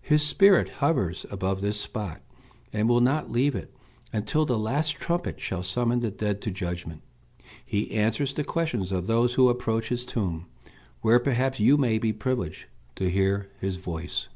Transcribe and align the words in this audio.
His 0.00 0.22
spirit 0.22 0.68
hovers 0.78 1.26
about 1.28 1.60
this 1.60 1.80
spot, 1.80 2.20
and 2.72 2.88
will 2.88 3.00
not 3.00 3.32
leave 3.32 3.56
it, 3.56 3.74
until 4.12 4.46
the 4.46 4.56
last 4.56 4.90
trumpet 4.92 5.40
shall 5.40 5.64
summon 5.64 5.98
the 5.98 6.12
dead 6.12 6.40
to 6.42 6.52
judgment. 6.52 7.02
He 7.64 7.90
answers 7.90 8.32
the 8.32 8.44
questions 8.44 8.92
of 8.92 9.08
those 9.08 9.34
who 9.34 9.48
approach 9.48 9.88
his 9.88 10.04
tomb, 10.04 10.46
where 11.00 11.18
perhaps 11.18 11.58
you 11.58 11.76
may 11.76 11.98
be 11.98 12.12
privileged 12.12 12.66
to 12.94 13.10
hear 13.10 13.50
his 13.60 13.74
voice." 13.74 14.28